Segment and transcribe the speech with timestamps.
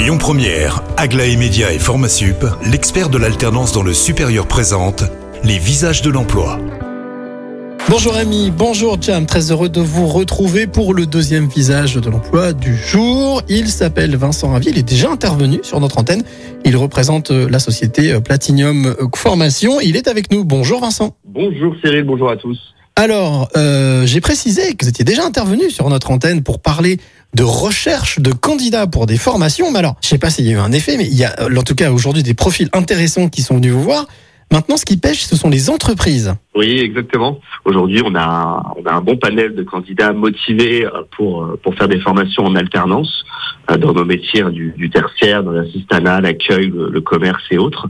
[0.00, 5.04] Lyon Première, Aglaé Média et Formasup, l'expert de l'alternance dans le supérieur présente
[5.44, 6.58] les visages de l'emploi.
[7.86, 12.54] Bonjour Ami, bonjour Jam, très heureux de vous retrouver pour le deuxième visage de l'emploi
[12.54, 13.42] du jour.
[13.50, 16.22] Il s'appelle Vincent Ravier, il est déjà intervenu sur notre antenne.
[16.64, 19.80] Il représente euh, la société euh, Platinum Formation.
[19.82, 20.46] Il est avec nous.
[20.46, 21.14] Bonjour Vincent.
[21.26, 22.58] Bonjour Cyril, bonjour à tous.
[23.00, 26.98] Alors, euh, j'ai précisé que vous étiez déjà intervenu sur notre antenne pour parler
[27.32, 29.70] de recherche de candidats pour des formations.
[29.70, 31.34] Mais alors, je sais pas s'il y a eu un effet, mais il y a
[31.42, 34.06] en tout cas aujourd'hui des profils intéressants qui sont venus vous voir.
[34.52, 36.34] Maintenant, ce qui pêche, ce sont les entreprises.
[36.56, 37.40] Oui, exactement.
[37.64, 41.76] Aujourd'hui, on a, on a un bon panel de candidats motivés euh, pour, euh, pour
[41.76, 43.24] faire des formations en alternance
[43.70, 47.86] euh, dans nos métiers hein, du, tertiaire, dans l'assistanat, l'accueil, le, commerce et autres.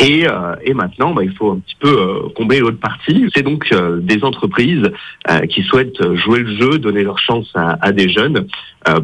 [0.00, 0.26] Et,
[0.64, 3.30] et maintenant, bah, il faut un petit peu combler l'autre partie.
[3.34, 4.90] C'est donc des entreprises
[5.48, 8.46] qui souhaitent jouer le jeu, donner leur chance à, des jeunes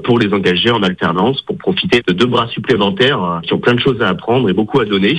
[0.04, 3.80] pour les engager en alternance, pour profiter de deux bras supplémentaires qui ont plein de
[3.80, 5.18] choses à apprendre et beaucoup à donner.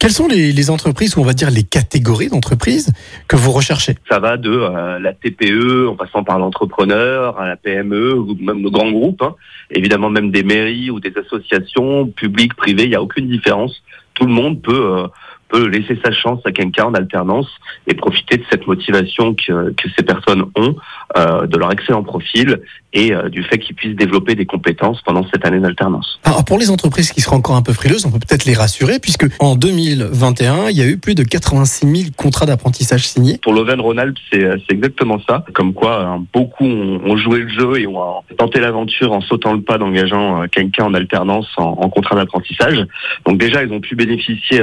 [0.00, 2.90] Quelles sont les, les entreprises, ou on va dire les catégories d'entreprises
[3.28, 3.96] que vous recherchez?
[4.08, 8.62] Ça va de euh, la TPE en passant par l'entrepreneur, à la PME, ou même
[8.62, 9.34] nos grands groupes, hein.
[9.70, 13.82] évidemment même des mairies ou des associations publiques, privées, il n'y a aucune différence.
[14.14, 15.06] Tout le monde peut, euh,
[15.50, 17.48] peut laisser sa chance à quelqu'un en alternance
[17.86, 20.76] et profiter de cette motivation que, que ces personnes ont,
[21.16, 22.60] euh, de leur excellent profil
[22.92, 26.20] et euh, du fait qu'ils puissent développer des compétences pendant cette année d'alternance.
[26.24, 28.98] Alors pour les entreprises qui seraient encore un peu frileuses, on peut peut-être les rassurer,
[28.98, 33.38] puisque en 2021, il y a eu plus de 86 000 contrats d'apprentissage signés.
[33.42, 35.44] Pour l'Auvergne-Rhône-Alpes, c'est c'est exactement ça.
[35.52, 39.20] Comme quoi, hein, beaucoup ont, ont joué le jeu et ont euh, tenté l'aventure en
[39.20, 42.86] sautant le pas d'engageant euh, quelqu'un en alternance en, en contrat d'apprentissage.
[43.26, 44.62] Donc déjà, ils ont pu bénéficier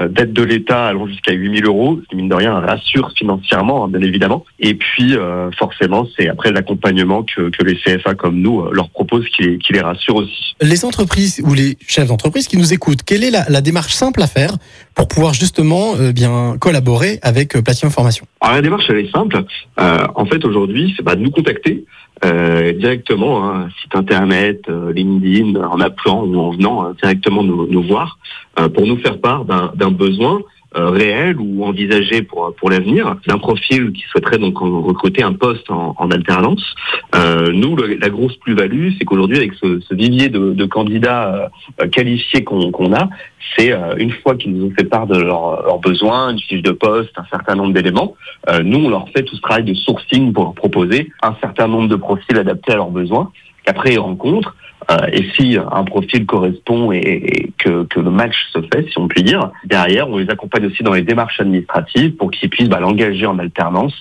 [0.00, 3.10] euh, euh, de l'État allant jusqu'à 8 000 euros, ce qui mine de rien rassure
[3.16, 4.44] financièrement, hein, bien évidemment.
[4.60, 8.88] Et puis, euh, forcément, c'est après l'accompagnement que, que les CFA comme nous euh, leur
[8.90, 10.54] proposent qui, les- qui les rassure aussi.
[10.60, 14.22] Les entreprises ou les chefs d'entreprise qui nous écoutent, quelle est la, la démarche simple
[14.22, 14.52] à faire
[14.94, 18.26] pour pouvoir justement euh, bien collaborer avec euh, Platinum Formation?
[18.40, 19.42] Alors la démarche elle est simple.
[19.80, 21.84] Euh, en fait aujourd'hui c'est bah, de nous contacter
[22.24, 27.82] euh, directement, hein, site internet, euh, LinkedIn, en appelant ou en venant euh, directement nous,
[27.82, 28.18] voir
[28.58, 30.40] euh, pour nous faire part d'un besoin
[30.74, 36.10] réel ou envisagé pour pour l'avenir, d'un profil qui souhaiterait donc recruter un poste en,
[36.10, 36.74] alternance.
[37.14, 42.92] Euh, nous la grosse plus-value c'est qu'aujourd'hui avec ce, vivier de, candidats euh, qualifiés qu'on
[42.92, 43.08] a,
[43.56, 46.72] c'est euh, une fois qu'ils nous ont fait part de leurs besoins, une fiche de
[46.72, 48.14] poste, un certain nombre d'éléments,
[48.48, 51.68] euh, nous, on leur fait tout ce travail de sourcing pour leur proposer un certain
[51.68, 53.30] nombre de profils adaptés à leurs besoins,
[53.64, 54.56] qu'après ils rencontrent.
[54.90, 59.22] Euh, et si un profil correspond et, que, le match se fait, si on peut
[59.22, 63.26] dire, derrière, on les accompagne aussi dans les démarches administratives pour qu'ils puissent bah, l'engager
[63.26, 63.94] en alternance.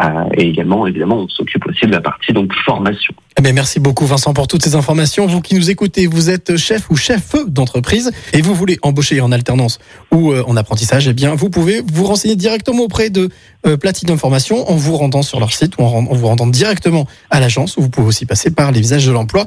[0.00, 3.14] Euh, et également, évidemment, on s'occupe aussi de la partie donc formation.
[3.38, 5.26] Eh bien, merci beaucoup Vincent pour toutes ces informations.
[5.26, 9.32] Vous qui nous écoutez, vous êtes chef ou chef d'entreprise et vous voulez embaucher en
[9.32, 9.78] alternance
[10.10, 13.28] ou euh, en apprentissage, eh bien, vous pouvez vous renseigner directement auprès de
[13.80, 17.78] Platinum Formation en vous rendant sur leur site ou en vous rendant directement à l'agence.
[17.78, 19.46] Vous pouvez aussi passer par les visages de l'emploi.